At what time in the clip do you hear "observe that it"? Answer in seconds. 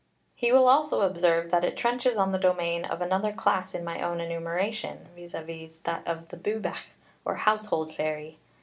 1.03-1.77